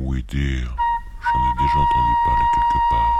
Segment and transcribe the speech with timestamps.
[0.00, 0.76] Oui dire,
[1.20, 3.16] j'en ai déjà entendu parler quelque part.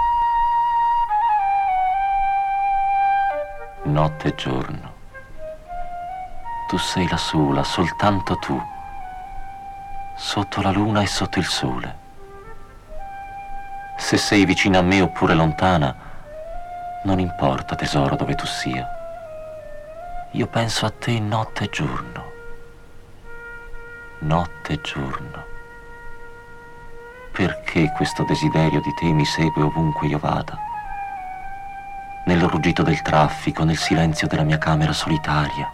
[3.83, 4.93] Notte e giorno.
[6.69, 8.57] Tu sei la sola, soltanto tu,
[10.15, 11.97] sotto la luna e sotto il sole.
[13.97, 15.93] Se sei vicina a me oppure lontana,
[17.03, 18.87] non importa tesoro dove tu sia.
[20.31, 22.31] Io penso a te notte e giorno.
[24.19, 25.38] Notte e giorno.
[27.39, 30.59] Perché questo desiderio di te mi segue ovunque io vada?
[32.25, 35.71] Nel ruggito del traffico, nel silenzio della mia camera solitaria.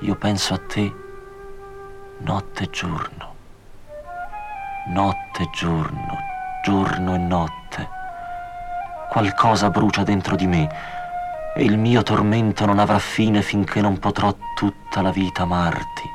[0.00, 0.90] Io penso a te
[2.20, 3.34] notte e giorno.
[4.86, 6.16] Notte e giorno,
[6.64, 7.88] giorno e notte.
[9.10, 10.74] Qualcosa brucia dentro di me
[11.54, 16.08] e il mio tormento non avrà fine finché non potrò tutta la vita amarti.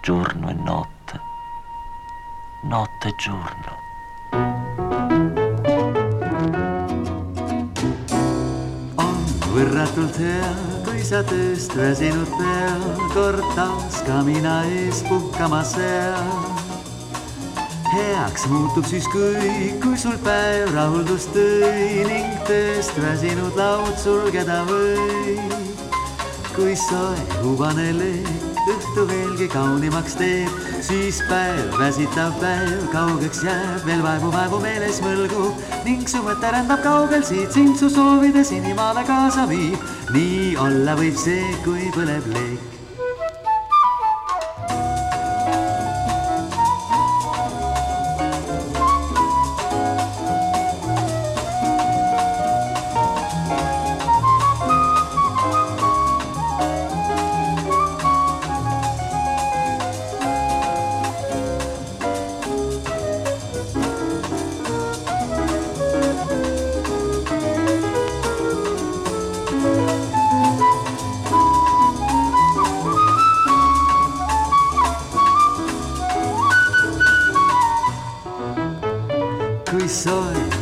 [0.00, 0.91] Giorno e notte,
[2.62, 3.80] notte e giorno.
[8.96, 10.50] on võrratult hea,
[10.86, 12.76] kui sa tööst väsinud pea,
[13.14, 16.30] kord taas kamina ees puhkama seal.
[17.92, 25.58] heaks muutub siis kõik, kui sul päev rahuldust tõi ning tööst väsinud laud sulgeda võib.
[26.54, 34.02] kui soe hubane leek õhtu veelgi kaunimaks teeb, siis päev, väsitav päev kaugeks jääb, veel
[34.04, 39.78] vaevu-vaevu meeles mõlgub ning su mõte rändab kaugel siit sind su soovides inimaale kaasa viib.
[40.12, 42.81] nii olla võib see, kui põleb leek.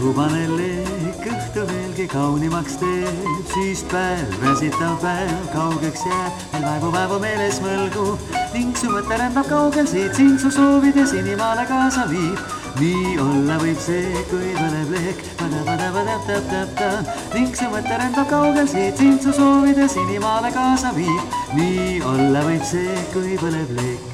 [0.00, 7.18] Soe hubane leek õhtu veelgi kaunimaks teeb, siis päev, väsitav päev kaugeks jääb, veel vaevu-vaevu
[7.20, 8.18] meeles mõlgub
[8.54, 12.38] ning su mõte rändab kaugel siit sind su soovides inimaale kaasa viib.
[12.80, 16.92] nii olla võib see, kui põleb leek, pada-pada-pada-tada
[17.34, 21.36] ning su mõte rändab kaugel siit sind su soovides inimaale kaasa viib.
[21.58, 24.09] nii olla võib see, kui põleb leek.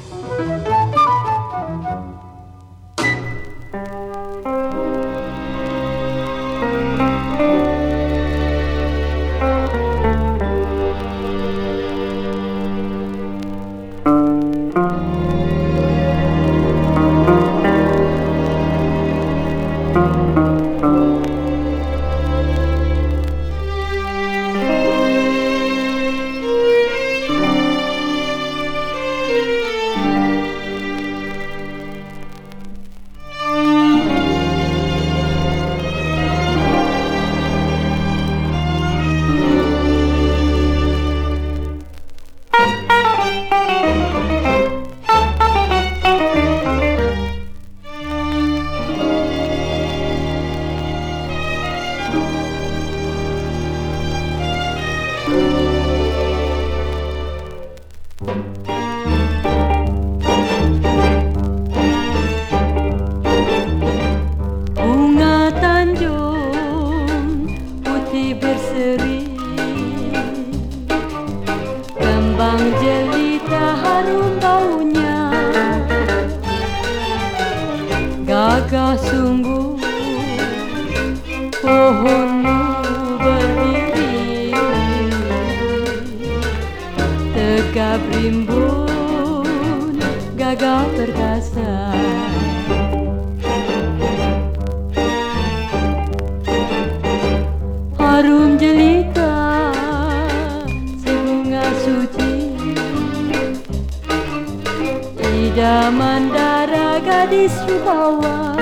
[105.67, 108.55] Zaman darah gadis rubawa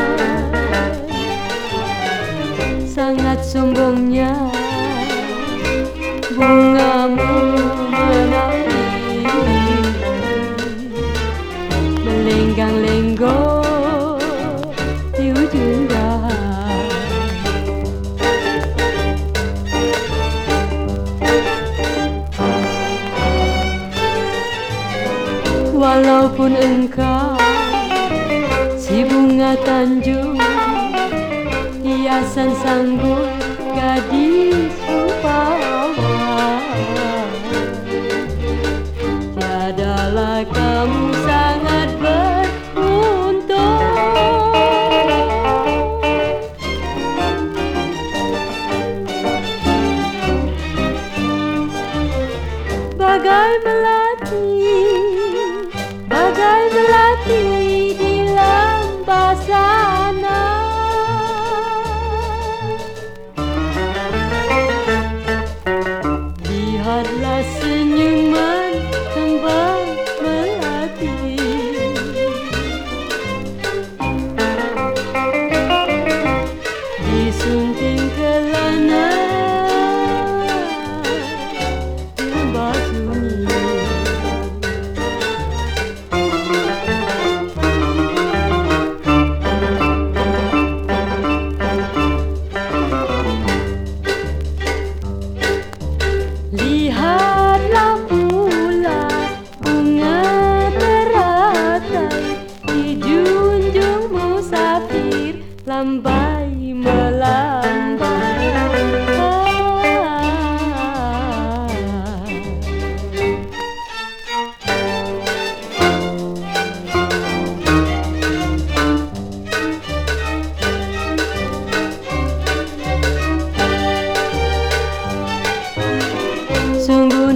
[2.81, 4.33] sangat sombongnya.
[6.33, 6.64] Bu-
[25.95, 27.39] walaupun engkau
[28.75, 30.35] si bunga tanjung
[31.79, 33.23] hiasan sanggul
[33.71, 35.74] gadis rupa.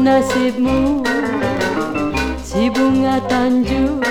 [0.10, 1.06] Nasibmu.
[2.42, 4.02] Si bunga tanjung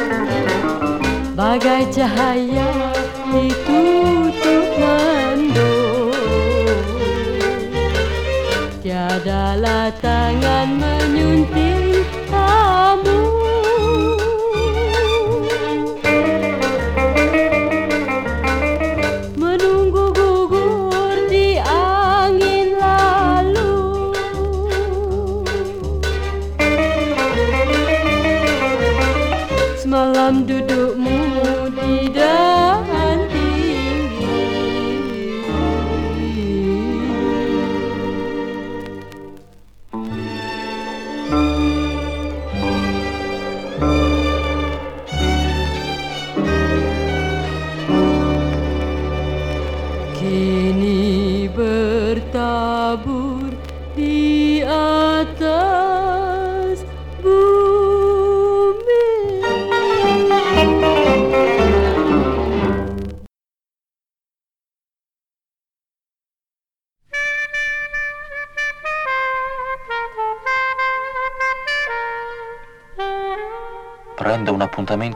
[1.34, 2.94] Bagai cahaya
[3.34, 6.14] ditutup mendung
[8.78, 11.67] Tiadalah tangan menyunting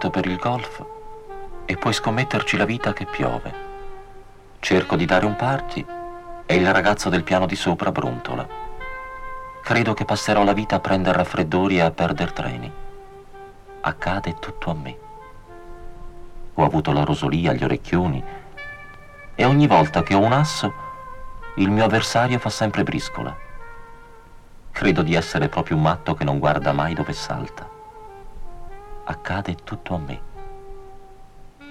[0.03, 0.85] appuntamento per il golf
[1.65, 3.71] e puoi scommetterci la vita che piove.
[4.59, 5.85] Cerco di dare un party
[6.47, 8.47] e il ragazzo del piano di sopra brontola.
[9.63, 12.73] Credo che passerò la vita a prendere raffreddori e a perdere treni.
[13.83, 14.99] Accade tutto a me.
[16.55, 18.23] Ho avuto la rosolia, gli orecchioni
[19.35, 20.91] e ogni volta che ho un asso
[21.57, 23.35] il mio avversario fa sempre briscola.
[24.73, 27.72] Credo di essere proprio un matto che non guarda mai dove salta
[29.05, 30.31] accade tutto a me.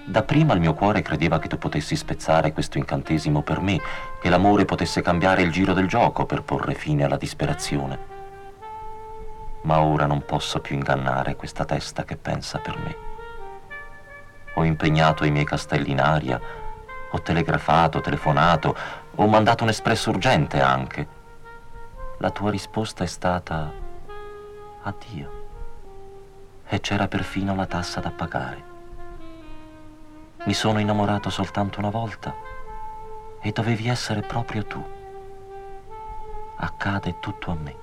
[0.04, 3.80] Dapprima il mio cuore credeva che tu potessi spezzare questo incantesimo per me,
[4.20, 8.10] che l'amore potesse cambiare il giro del gioco per porre fine alla disperazione.
[9.62, 12.96] Ma ora non posso più ingannare questa testa che pensa per me.
[14.54, 16.40] Ho impegnato i miei castelli in aria,
[17.10, 18.76] ho telegrafato, telefonato,
[19.14, 21.20] ho mandato un espresso urgente anche.
[22.18, 23.72] La tua risposta è stata
[24.82, 25.41] addio
[26.72, 28.64] e c'era perfino la tassa da pagare.
[30.46, 32.34] Mi sono innamorato soltanto una volta
[33.42, 34.82] e dovevi essere proprio tu.
[36.56, 37.76] Accade tutto a me.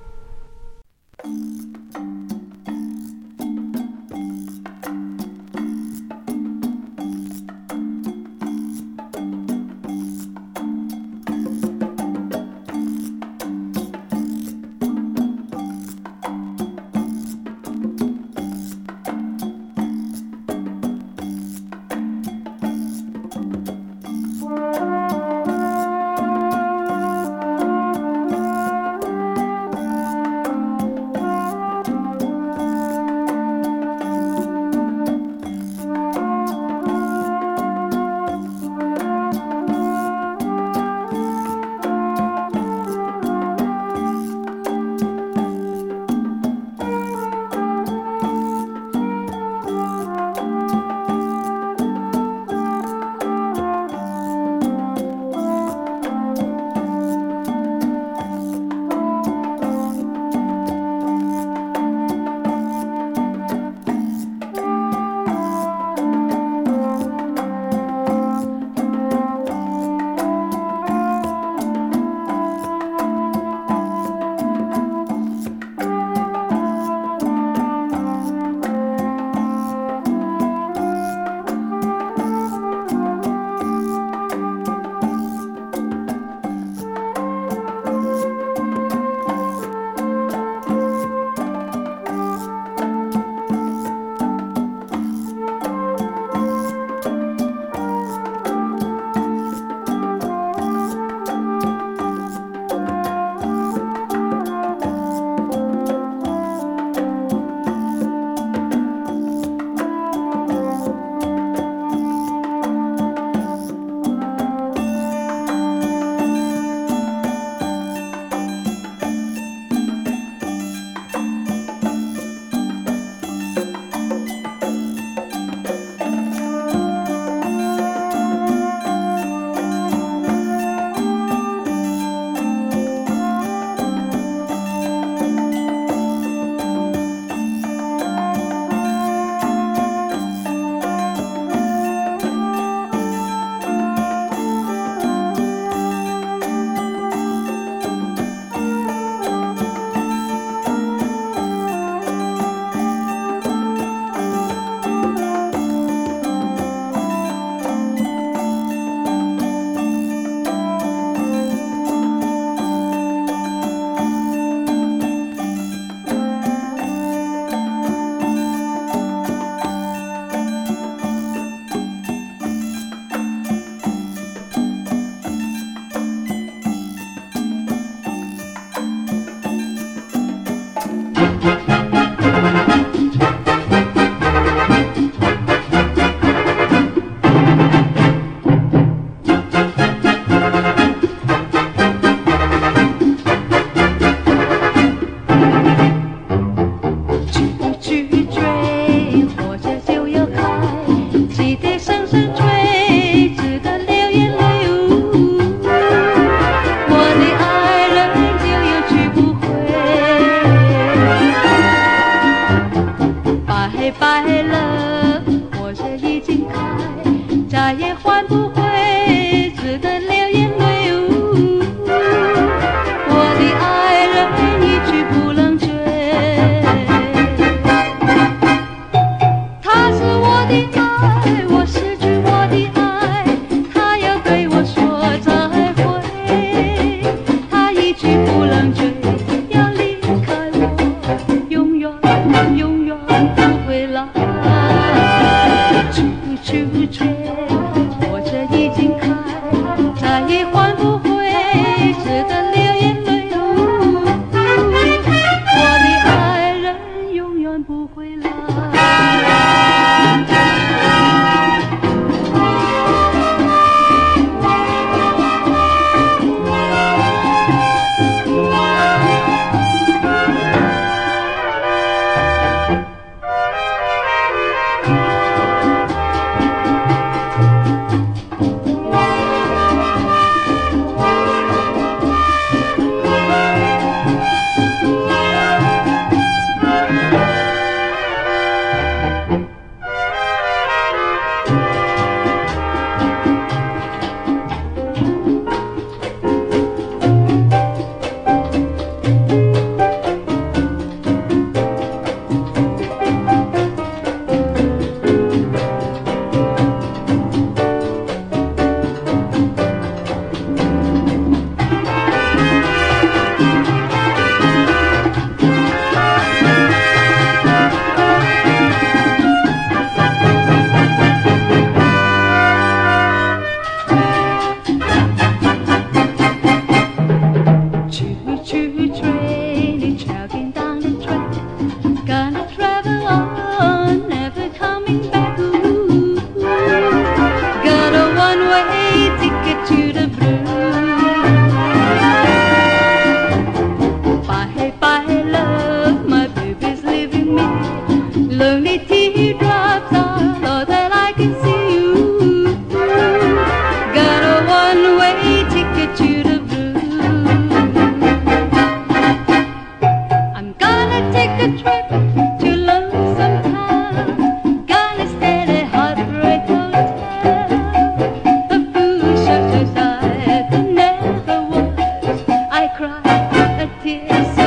[374.08, 374.39] Yes.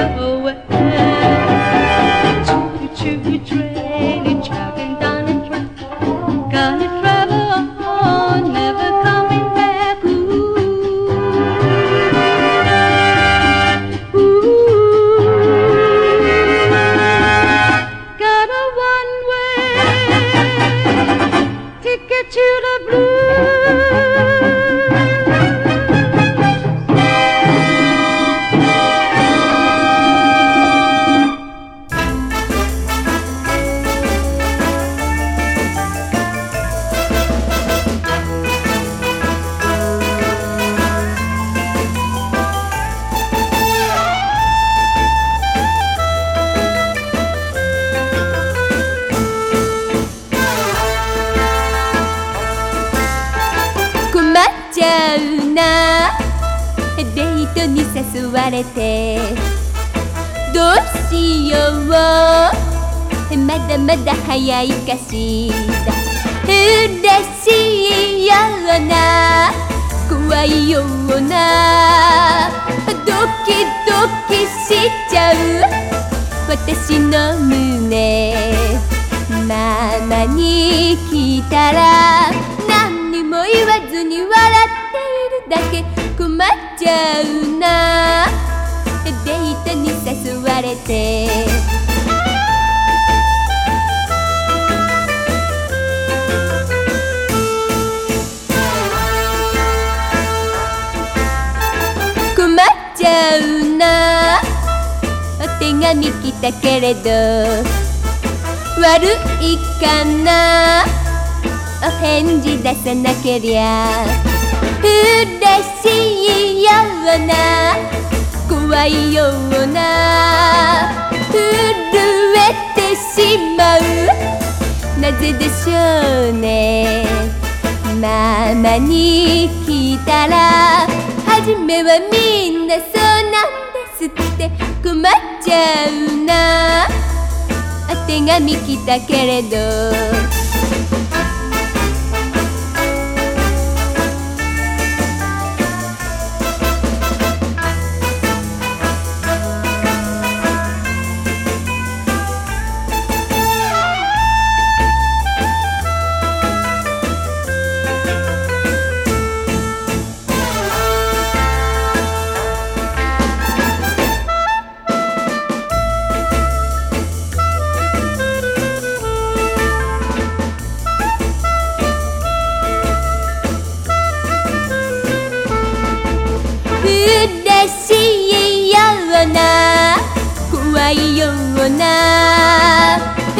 [131.45, 134.49] じめはみんなそうなんですって。
[134.81, 135.03] 困っ
[135.43, 136.85] ちゃうな。
[136.85, 140.42] あてがみきたけれど。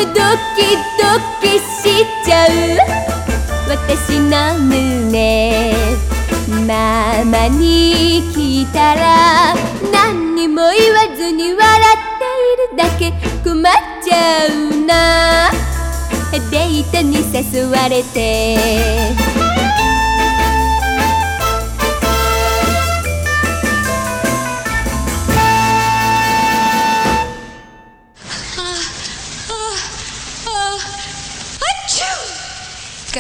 [0.06, 1.04] ドキド
[1.42, 2.50] キしちゃう。
[3.70, 5.74] 私の胸
[6.68, 9.56] ママに聞いたら
[9.92, 13.14] 何にも言わずに笑っているだけ。
[13.44, 13.64] 困っ
[14.04, 15.50] ちゃうな。
[16.52, 18.58] デートに誘われて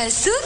[0.03, 0.42] al sur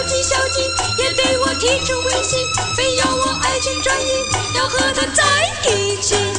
[0.00, 0.62] 小鸡小鸡，
[0.96, 2.38] 也对我提出威胁，
[2.74, 4.24] 非要我爱情转移，
[4.56, 5.22] 要和他在
[5.70, 6.29] 一起。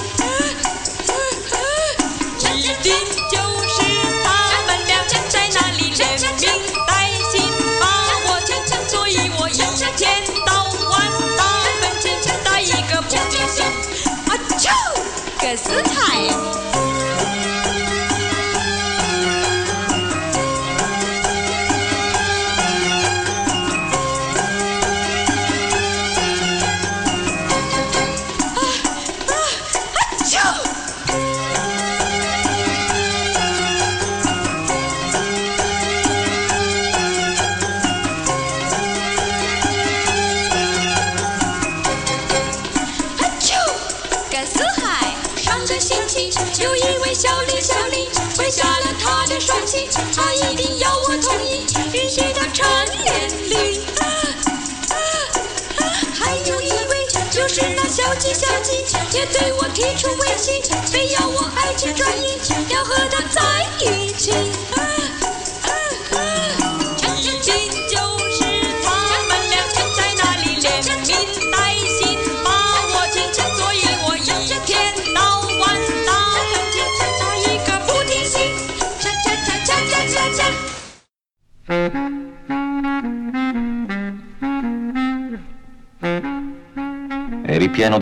[59.33, 62.37] 对我提出威胁，非要我爱情转移，
[62.69, 63.41] 要和他在
[63.79, 64.80] 一起。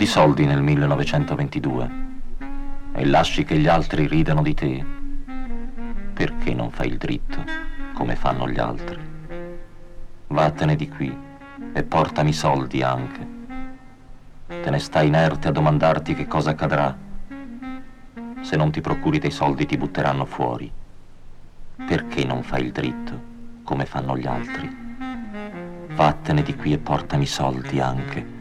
[0.00, 1.90] Di soldi nel 1922
[2.94, 4.82] e lasci che gli altri ridano di te.
[6.14, 7.44] Perché non fai il dritto
[7.92, 8.98] come fanno gli altri?
[10.28, 11.14] Vattene di qui
[11.74, 13.26] e portami soldi anche.
[14.46, 16.96] Te ne stai inerte a domandarti che cosa accadrà.
[18.40, 20.72] Se non ti procuri dei soldi ti butteranno fuori.
[21.86, 23.20] Perché non fai il dritto
[23.64, 24.94] come fanno gli altri?
[25.88, 28.39] Vattene di qui e portami soldi anche.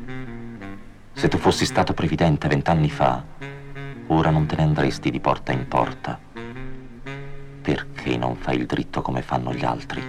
[1.20, 3.22] Se tu fossi stato previdente vent'anni fa,
[4.08, 6.18] ora non te ne andresti di porta in porta.
[7.62, 10.02] Perché non fai il dritto come fanno gli altri?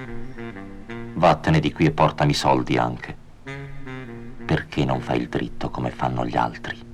[1.14, 3.16] Vattene di qui e portami soldi anche.
[4.46, 6.89] Perché non fai il dritto come fanno gli altri?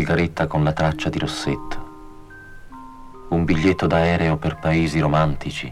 [0.00, 1.88] Sigaretta con la traccia di rossetto,
[3.28, 5.70] un biglietto d'aereo per paesi romantici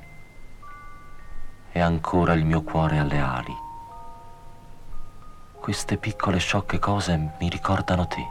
[1.73, 3.57] e ancora il mio cuore alle ali.
[5.59, 8.27] Queste piccole sciocche cose mi ricordano te.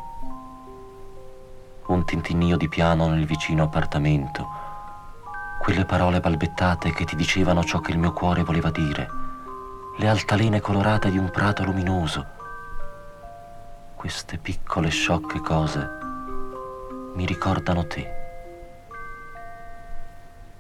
[1.88, 4.48] Un tintinnio di piano nel vicino appartamento,
[5.60, 9.10] quelle parole balbettate che ti dicevano ciò che il mio cuore voleva dire,
[9.98, 12.37] le altalene colorate di un prato luminoso.
[13.98, 15.90] Queste piccole sciocche cose
[17.16, 18.08] mi ricordano te.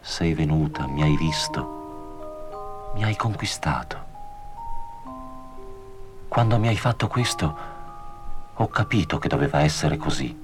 [0.01, 3.95] Sei venuta, mi hai visto, mi hai conquistato.
[6.27, 7.55] Quando mi hai fatto questo,
[8.55, 10.35] ho capito che doveva essere così.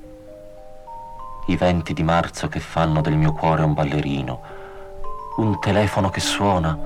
[1.47, 4.41] I venti di marzo che fanno del mio cuore un ballerino,
[5.37, 6.77] un telefono che suona,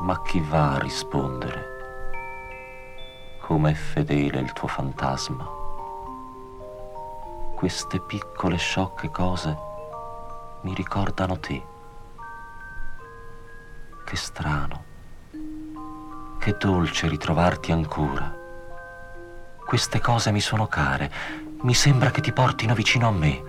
[0.00, 1.67] ma chi va a rispondere?
[3.48, 5.42] Com'è fedele il tuo fantasma?
[7.54, 9.56] Queste piccole sciocche cose
[10.60, 11.62] mi ricordano te.
[14.04, 14.84] Che strano,
[16.38, 18.36] che dolce ritrovarti ancora.
[19.64, 21.10] Queste cose mi sono care,
[21.62, 23.42] mi sembra che ti portino vicino a me.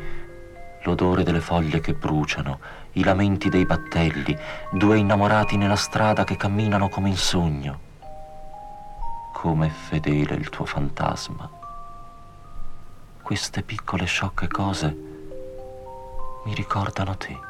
[0.83, 2.59] L'odore delle foglie che bruciano,
[2.93, 4.33] i lamenti dei battelli,
[4.71, 7.87] due innamorati nella strada che camminano come in sogno.
[9.31, 11.49] Com'è fedele il tuo fantasma.
[13.21, 14.95] Queste piccole sciocche cose
[16.45, 17.47] mi ricordano te.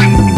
[0.00, 0.29] תן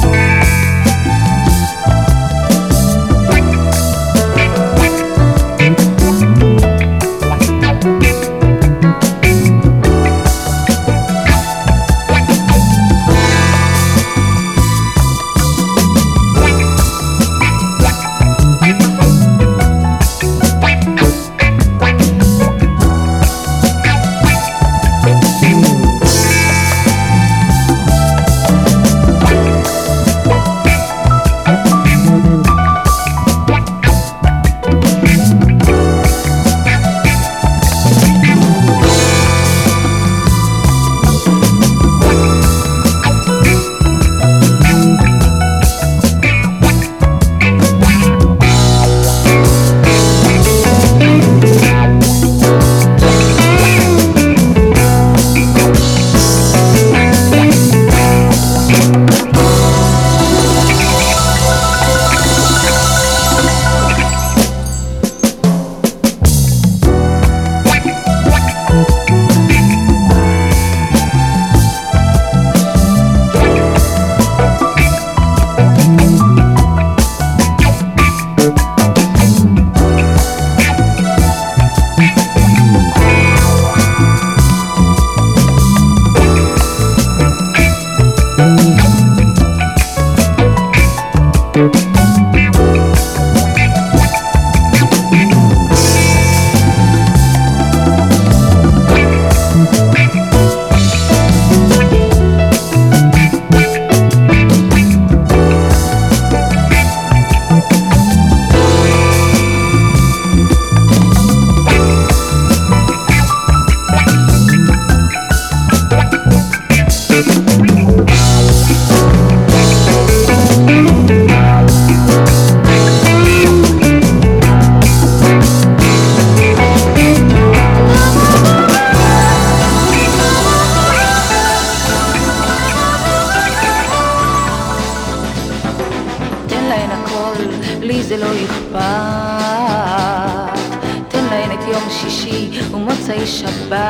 [143.23, 143.83] ומוצאי שבת.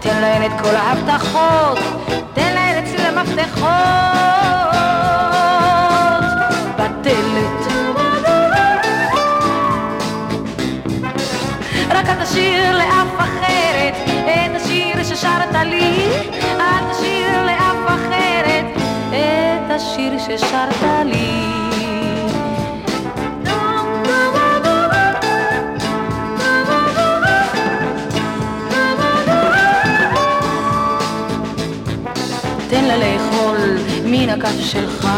[0.00, 1.78] תן להן את כל ההבטחות,
[2.34, 3.66] תן להן אצלי המפתחות.
[6.76, 7.72] בדלת.
[11.90, 13.94] רק אל תשאיר לאף אחרת
[14.24, 16.08] את השיר ששרת לי.
[16.60, 18.64] אל תשאיר לאף אחרת
[19.10, 21.65] את השיר ששרת לי.
[34.26, 35.08] מן הכף שלך,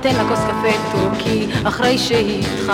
[0.00, 2.72] תן לה כוס קפה טורקי אחרי שהיא איתך,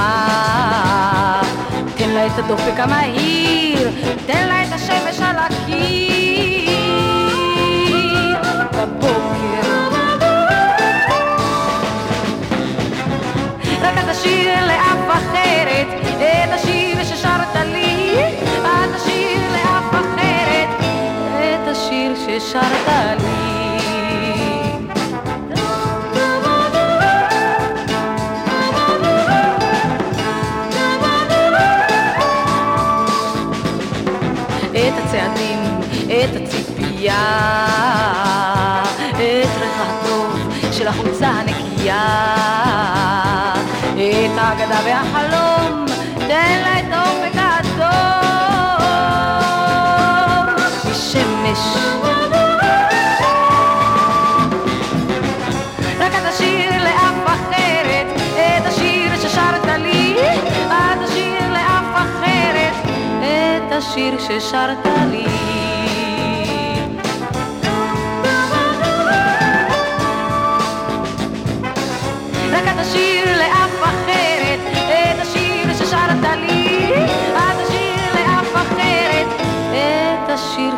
[1.96, 3.90] תן לה את הדופק המהיר,
[4.26, 6.70] תן לה את השמש על הקיר.
[8.72, 9.88] בבוקר.
[13.82, 15.86] רק אל תשאיר לאף אחרת
[16.18, 18.14] את השיר ששרת לי,
[18.64, 20.68] אל תשאיר לאף אחרת
[21.38, 23.39] את השיר ששרת לי.
[37.00, 39.16] הציפייה, את
[39.60, 42.02] ריחה הטוב של החולצה הנקייה,
[43.92, 45.86] את האגדה והחלום,
[46.16, 48.16] תן לה את האופק האדום,
[50.90, 51.58] משמש.
[63.80, 65.59] השיר ששרת לי.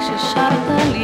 [0.03, 1.02] She shot chata ali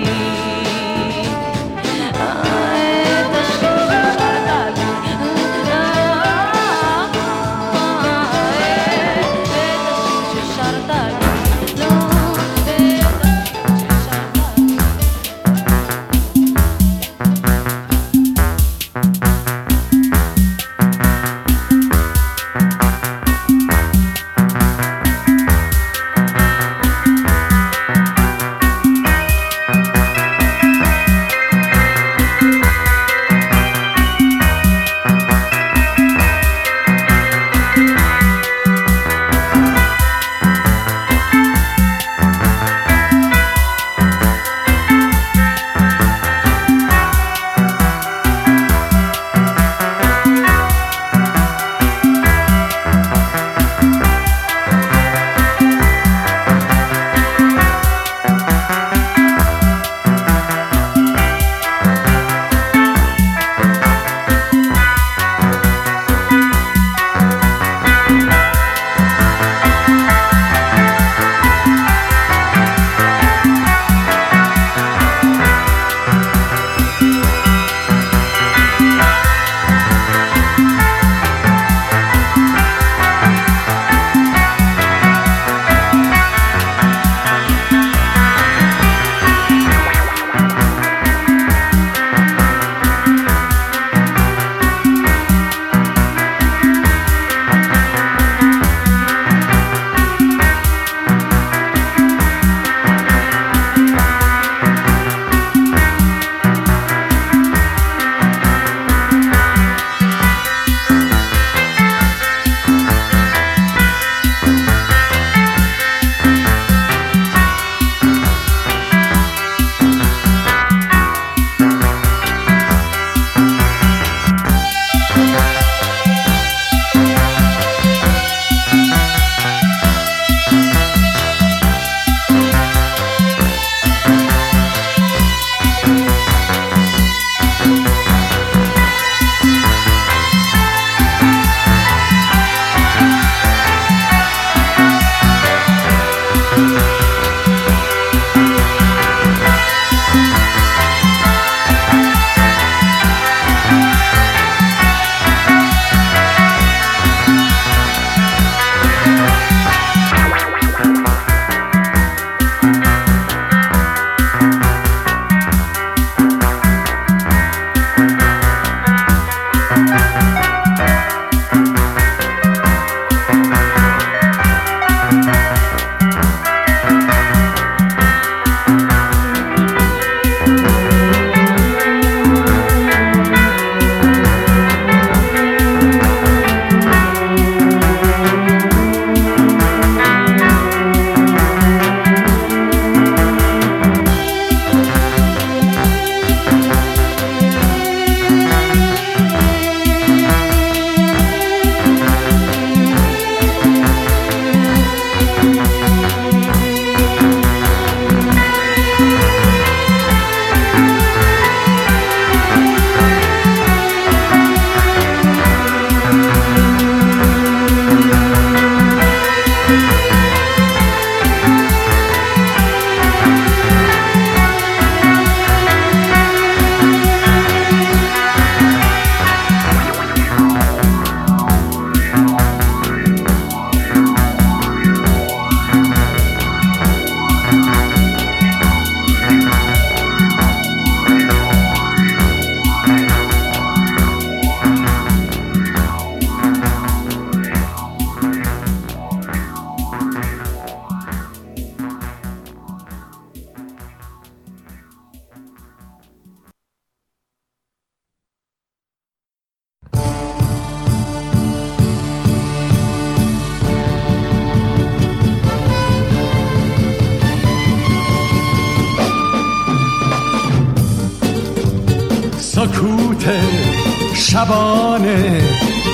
[274.14, 275.42] شبانه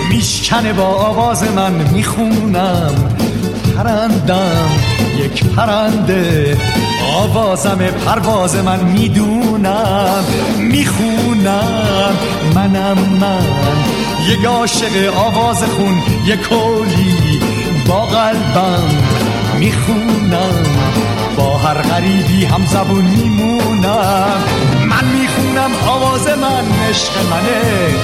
[0.08, 2.94] میشکنه با آواز من می‌خونم.
[3.76, 4.70] پرندم
[5.18, 6.56] یک پرنده
[7.16, 10.24] آوازم پرواز من می‌دونم.
[10.58, 12.14] می‌خونم
[12.54, 13.46] منم من.
[14.28, 17.40] یک عاشق آواز خون یک کلی
[17.86, 18.88] با قلبم
[19.58, 20.62] می‌خونم.
[21.36, 24.42] با هر غریبی هم زبون میمونم.
[25.54, 27.94] من می‌خونم آواز من عشق منه.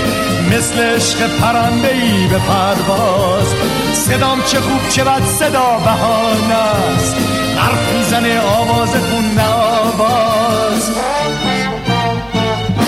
[0.57, 3.46] مثل عشق پرنده ای به پرواز.
[3.92, 7.16] صدام چه خوب چه بد صدا بهانه است.
[7.59, 10.90] حرف می‌زنه آواز خون آواز.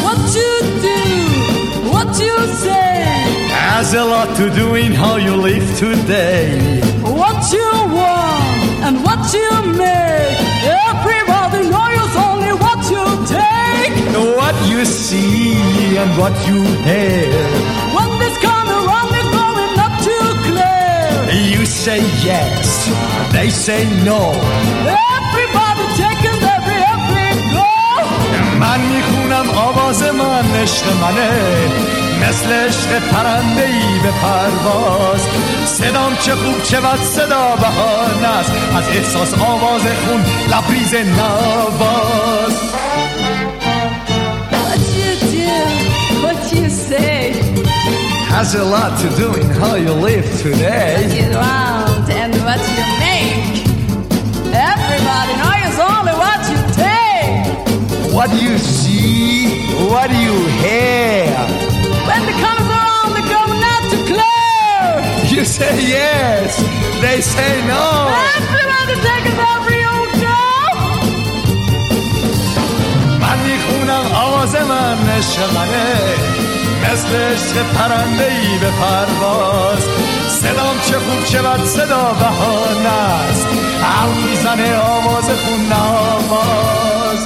[0.05, 0.55] What you
[0.87, 1.01] do,
[1.93, 2.93] what you say,
[3.69, 6.47] Has a lot to do in how you live today.
[7.21, 8.57] What you want,
[8.87, 9.51] and what you
[9.81, 10.39] make.
[10.65, 10.92] Everybody
[14.70, 17.32] you see and what you hear
[17.96, 21.32] When this come around, it's going not too clear.
[21.54, 22.88] You say yes,
[23.34, 24.22] they say no
[25.18, 27.66] Everybody taking every every go.
[28.60, 31.32] من میخونم آواز من عشق منه
[32.22, 35.22] مثل عشق پرنده ای به پرواز
[35.66, 42.71] صدام چه خوب چه بد صدا بهانه است از احساس آواز خون لبریز نواز
[48.42, 52.86] Has a lot to do in how you live today you want, and what you
[53.06, 53.66] make.
[54.54, 58.14] Everybody knows only what you take.
[58.14, 59.48] What do you see,
[59.92, 61.26] what do you hear
[62.10, 64.82] When the comes around, they come not too clear.
[65.34, 66.50] You say yes,
[67.04, 67.86] they say no
[68.38, 70.40] Everybody taking every old go.
[73.22, 76.51] من میخونم آواز من عشق منه
[76.83, 79.83] مثل عشق پرنده ای به پرواز.
[80.29, 83.47] صدام چه خوب چه بد صدا بهانه است.
[83.83, 87.19] حرف می‌زنه آواز خون آواز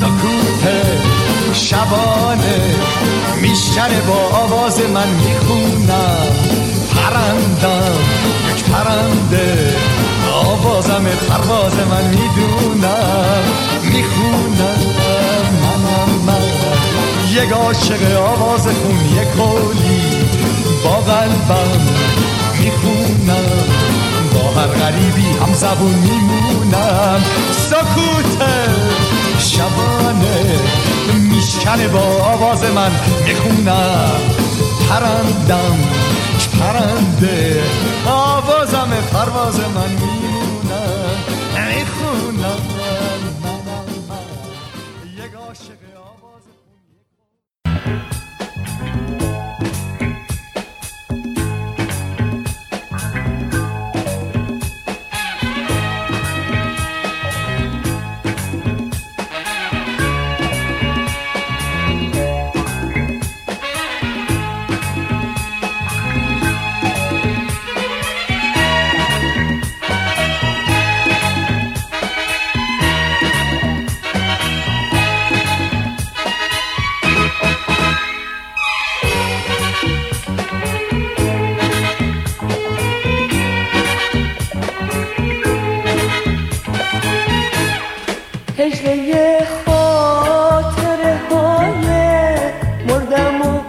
[0.00, 0.64] سکوت
[1.54, 2.74] شبانه
[3.42, 6.26] میشنه با آواز من می‌خونم.
[6.94, 7.94] پرندم
[8.50, 9.76] یک پرنده
[10.34, 13.42] آوازم پرواز من می‌دونم.
[13.82, 14.91] می‌خونم.
[17.32, 20.02] یک عاشق آواز خون یک کلی
[20.84, 21.80] با قلبم
[22.60, 23.66] می‌خونم.
[24.34, 27.24] با هر غریبی هم زبون میمونم.
[27.50, 28.42] سکوت
[29.38, 30.60] شبانه
[31.30, 32.90] میشکنه با آواز من
[33.26, 34.20] می‌خونم.
[34.88, 35.78] پرندم
[36.60, 37.62] پرنده
[38.06, 41.16] آوازم پرواز من میمونم.
[41.54, 42.71] می‌خونم.
[88.82, 91.86] هجله خاطره های
[92.88, 93.60] مردم و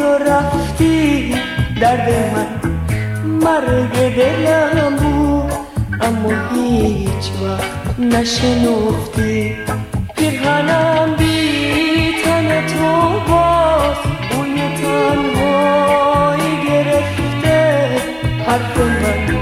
[0.00, 1.34] و رفتی.
[1.80, 2.70] درد من
[3.24, 5.52] مرگ دلم بود
[6.00, 9.56] اما هیچ وقت نشنفتی.
[10.16, 13.96] پیرهنم بی تن تو باز
[14.30, 17.88] بوی تنهایی گرفته.
[18.46, 19.38] حرف من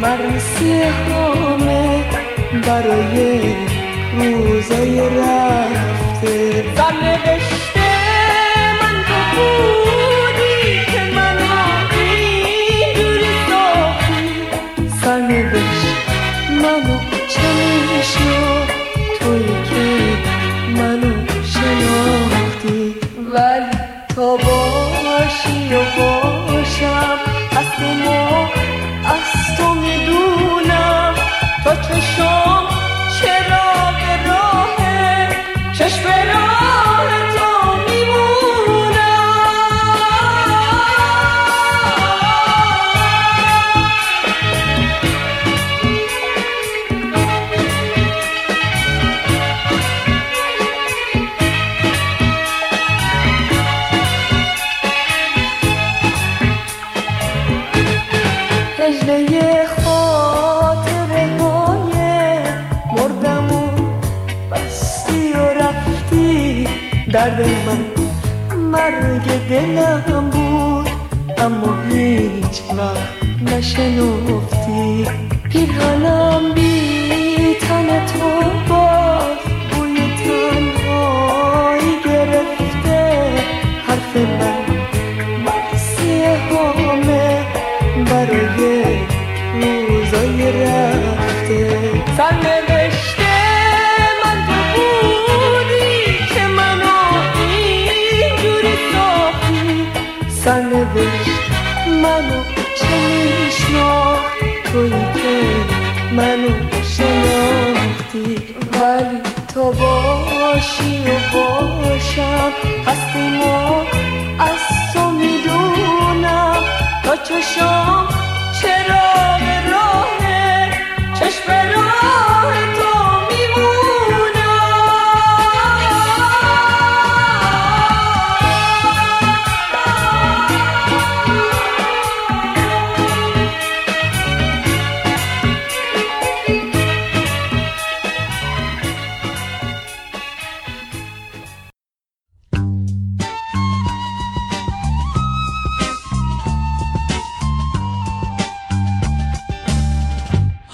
[0.00, 0.82] مرسی
[2.71, 3.39] برای
[4.19, 6.63] روزای رفته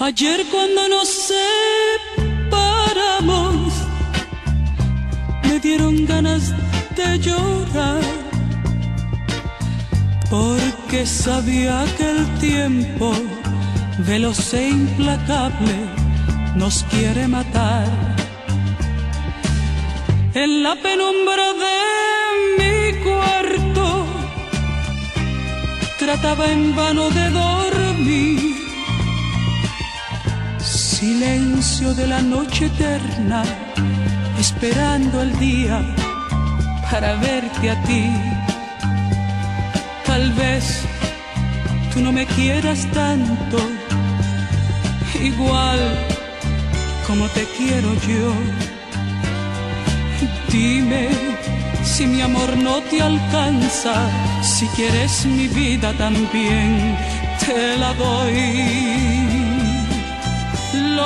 [0.09, 1.07] Ayer cuando nos
[2.17, 3.73] separamos,
[5.43, 6.51] me dieron ganas
[6.97, 8.01] de llorar,
[10.31, 13.13] porque sabía que el tiempo,
[13.99, 15.75] veloz e implacable,
[16.55, 17.85] nos quiere matar.
[20.33, 21.77] En la penumbra de
[22.57, 24.07] mi cuarto,
[25.99, 27.68] trataba en vano de dormir
[30.99, 33.41] silencio de la noche eterna,
[34.37, 35.79] esperando el día
[36.91, 38.05] para verte a ti.
[40.05, 40.81] Tal vez
[41.93, 43.57] tú no me quieras tanto,
[45.23, 45.79] igual
[47.07, 48.33] como te quiero yo.
[50.51, 51.07] Dime
[51.81, 53.95] si mi amor no te alcanza,
[54.41, 56.97] si quieres mi vida también,
[57.45, 59.28] te la doy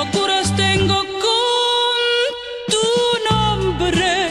[0.04, 2.24] locuras tengo con
[2.72, 2.84] tu
[3.30, 4.28] nombre,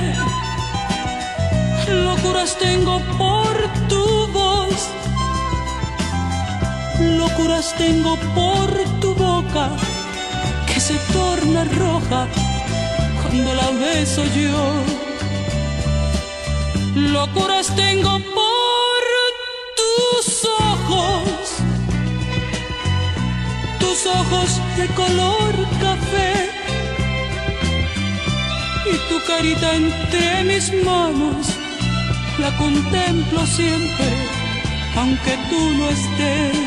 [1.88, 3.56] locuras tengo por
[3.88, 4.90] tu voz,
[7.00, 8.70] locuras tengo por
[9.00, 9.70] tu boca
[10.68, 12.28] que se torna roja
[13.22, 14.84] cuando la beso yo.
[16.96, 18.43] Locuras tengo por
[23.94, 26.34] tus ojos de color café
[28.92, 31.48] y tu carita entre mis manos
[32.40, 34.08] la contemplo siempre
[34.96, 36.58] aunque tú no estés.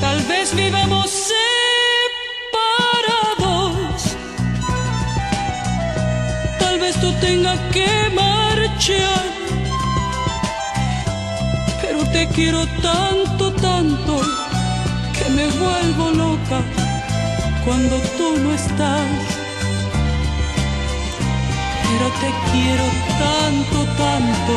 [0.00, 1.10] Tal vez vivamos
[3.36, 4.16] separados.
[6.58, 9.24] Tal vez tú tengas que marchar.
[11.82, 14.45] Pero te quiero tanto tanto
[15.36, 16.58] me vuelvo loca
[17.64, 19.22] cuando tú no estás.
[21.84, 22.86] Pero te quiero
[23.24, 24.54] tanto, tanto,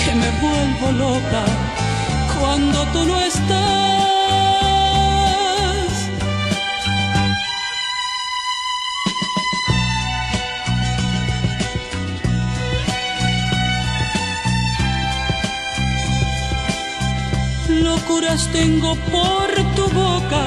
[0.00, 1.44] que me vuelvo loca
[2.38, 3.88] cuando tú no estás.
[17.68, 20.42] locuras tengo por tu boca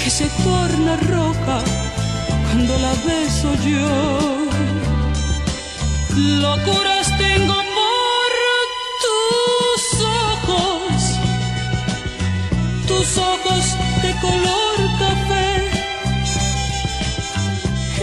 [0.00, 1.58] que se torna roja
[2.46, 3.90] cuando la beso yo.
[6.44, 8.30] Locuras tengo por
[9.04, 9.82] tus
[10.26, 10.96] ojos,
[12.90, 13.64] tus ojos
[14.04, 15.50] de color café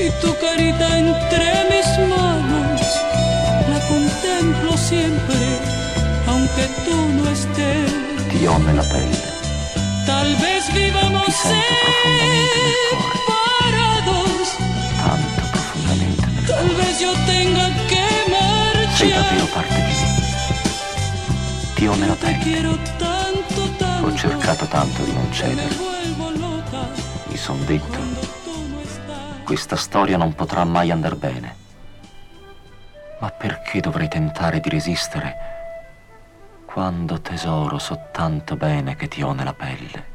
[0.04, 2.82] y tu carita entre mis manos.
[3.72, 5.44] La contemplo siempre,
[6.32, 7.92] aunque tú no estés.
[8.32, 9.35] Ti ho nella pelle,
[10.16, 11.58] Tal vez vivamos separados.
[15.04, 16.16] tanto profondamente nel
[16.48, 18.06] Tal vez yo tenga que
[18.96, 19.56] Sei davvero marchar.
[19.56, 20.08] parte di me.
[21.76, 24.08] Ti ho nella Te pelle, quiero tanto, tanto.
[24.08, 25.76] ho cercato tanto di non Me cedere.
[27.28, 28.00] Mi son detto,
[29.44, 31.56] questa storia non potrà mai andar bene.
[33.20, 35.45] Ma perché dovrei tentare di resistere
[36.76, 40.06] quando tesoro so tanto bene che ti ho nella pelle?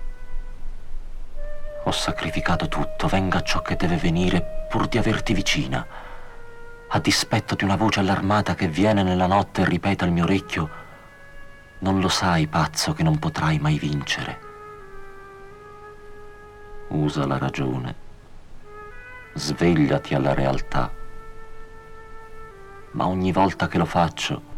[1.84, 5.86] Ho sacrificato tutto, venga ciò che deve venire pur di averti vicina.
[6.92, 10.70] a dispetto di una voce allarmata che viene nella notte e ripete al mio orecchio,
[11.78, 14.40] non lo sai, pazzo, che non potrai mai vincere.
[16.88, 17.94] Usa la ragione,
[19.32, 20.92] svegliati alla realtà.
[22.90, 24.49] Ma ogni volta che lo faccio,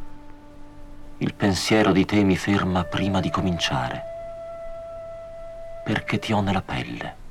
[1.22, 4.02] il pensiero di te mi ferma prima di cominciare,
[5.84, 7.21] perché ti ho nella pelle.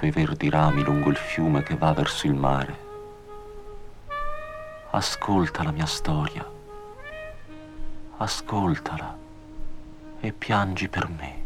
[0.00, 2.74] Tuoi verdi rami lungo il fiume che va verso il mare.
[4.92, 6.42] Ascolta la mia storia.
[8.16, 9.14] Ascoltala
[10.20, 11.42] e piangi per me.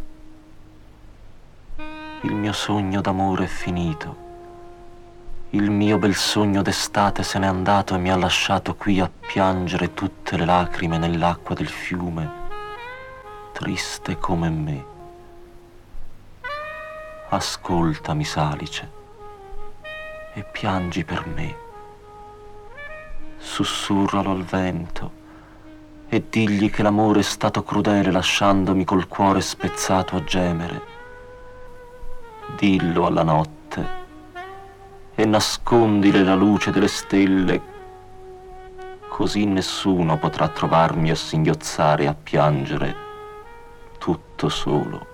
[2.21, 4.17] Il mio sogno d'amore è finito.
[5.51, 9.95] Il mio bel sogno d'estate se n'è andato e mi ha lasciato qui a piangere
[9.95, 12.43] tutte le lacrime nell'acqua del fiume
[13.53, 14.94] triste come me.
[17.35, 18.89] Ascoltami, Salice,
[20.35, 21.57] e piangi per me.
[23.39, 25.11] Sussurralo al vento
[26.09, 30.81] e digli che l'amore è stato crudele lasciandomi col cuore spezzato a gemere.
[32.57, 33.89] Dillo alla notte
[35.17, 37.61] e nascondile la luce delle stelle,
[39.09, 42.95] così nessuno potrà trovarmi a singhiozzare e a piangere
[43.99, 45.14] tutto solo.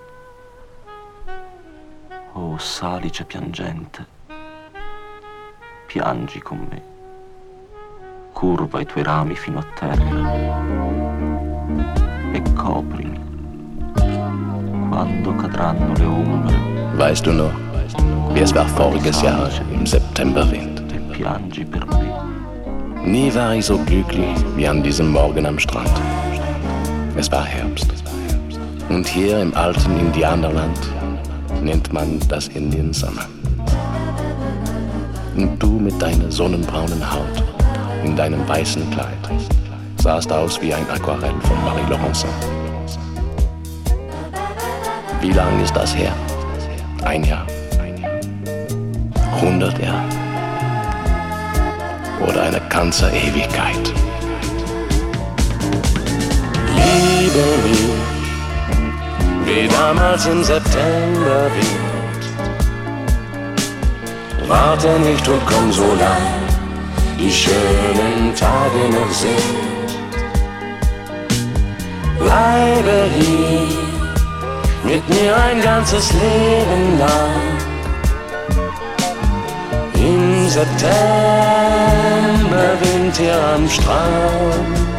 [2.33, 4.05] Oh salice piangente,
[5.85, 6.81] piangi con me,
[8.31, 10.33] curva i tuoi rami fino a terra
[12.31, 13.19] e coprimi
[14.87, 16.57] quando cadranno le ombre.
[16.95, 17.53] Weißt du noch,
[18.33, 20.81] wie es war voriges Jahr im Septemberwind?
[21.11, 22.13] Piangi per me.
[23.03, 25.91] Nie war ich so glücklich wie an diesem Morgen am Strand.
[27.17, 27.91] Es war Herbst.
[28.87, 30.79] Und hier im alten Indianerland
[31.61, 33.25] nennt man das Indian Summer.
[35.35, 37.43] Und du mit deiner sonnenbraunen Haut
[38.03, 39.17] in deinem weißen Kleid
[40.01, 42.29] sahst aus wie ein Aquarell von Marie Laurencin.
[45.21, 46.13] Wie lang ist das her?
[47.03, 47.45] Ein Jahr?
[49.39, 50.09] Hundert Jahre?
[52.27, 53.93] Oder eine ganze Ewigkeit?
[56.75, 58.00] Liebe mich,
[59.51, 62.23] wie damals im September weht.
[64.47, 66.27] Warte nicht und komm so lang,
[67.19, 69.89] die schönen Tage noch sind.
[72.19, 73.67] Bleibe hier
[74.83, 77.41] mit mir ein ganzes Leben lang.
[79.95, 80.91] Im September
[82.81, 84.90] Wind hier am Strand.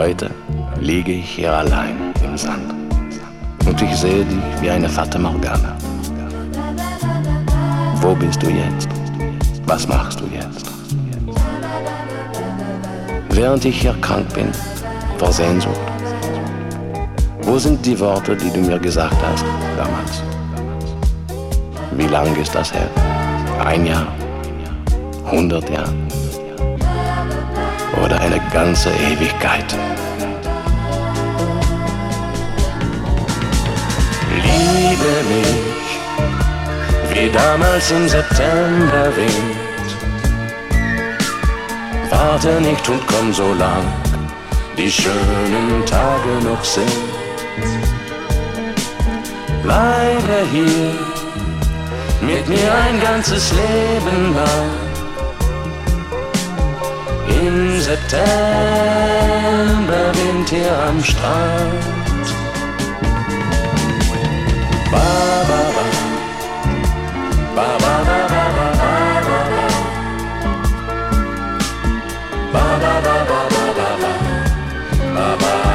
[0.00, 0.30] Heute
[0.80, 2.72] liege ich hier allein im Sand
[3.66, 5.76] und ich sehe dich wie eine Fata Morgana.
[7.96, 8.88] Wo bist du jetzt?
[9.66, 10.64] Was machst du jetzt?
[13.28, 14.50] Während ich hier krank bin,
[15.18, 15.78] vor Sehnsucht.
[17.42, 19.44] Wo sind die Worte, die du mir gesagt hast
[19.76, 20.22] damals?
[21.98, 22.88] Wie lang ist das her?
[23.62, 24.06] Ein Jahr?
[25.30, 25.92] Hundert Jahre?
[27.96, 29.76] Oder eine ganze Ewigkeit?
[34.34, 35.98] Liebe mich,
[37.12, 39.60] wie damals im September weht.
[42.10, 43.84] Warte nicht und komm so lang,
[44.76, 46.90] die schönen Tage noch sind.
[49.62, 50.94] Bleibe hier
[52.20, 54.89] mit mir ein ganzes Leben lang.
[57.42, 58.20] Im September
[60.14, 61.84] Wind hier am Strand.
[64.90, 64.98] Ba,
[65.48, 65.84] ba, ba.
[67.56, 68.50] Ba, ba, ba, ba,
[75.38, 75.69] ba,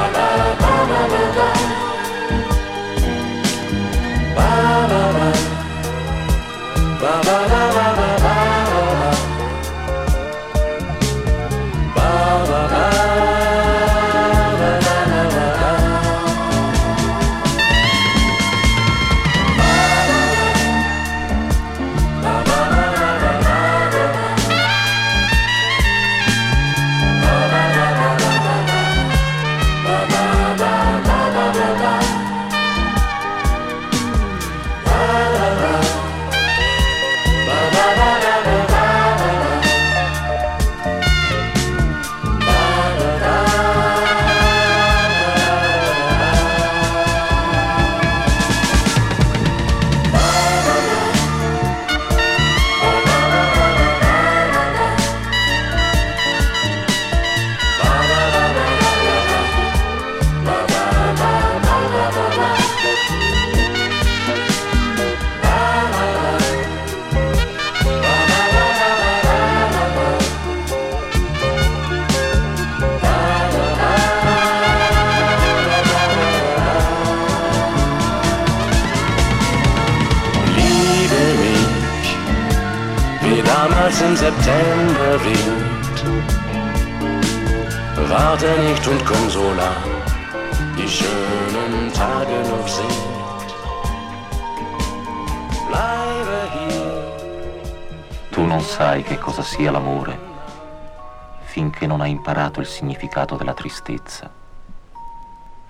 [102.86, 104.30] significato della tristezza.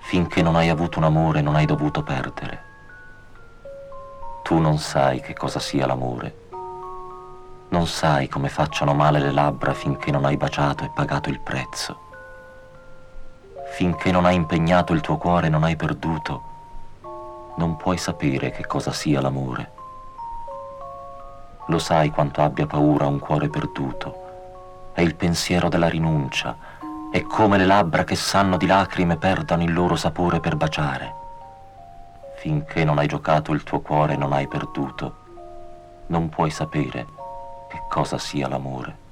[0.00, 2.64] Finché non hai avuto un amore non hai dovuto perdere.
[4.42, 6.44] Tu non sai che cosa sia l'amore.
[7.70, 12.00] Non sai come facciano male le labbra finché non hai baciato e pagato il prezzo.
[13.72, 16.42] Finché non hai impegnato il tuo cuore e non hai perduto,
[17.56, 19.72] non puoi sapere che cosa sia l'amore.
[21.68, 24.24] Lo sai quanto abbia paura un cuore perduto.
[24.92, 26.74] È il pensiero della rinuncia.
[27.10, 31.14] È come le labbra che sanno di lacrime perdano il loro sapore per baciare.
[32.36, 35.24] Finché non hai giocato il tuo cuore e non hai perduto,
[36.08, 37.06] non puoi sapere
[37.68, 39.04] che cosa sia l'amore.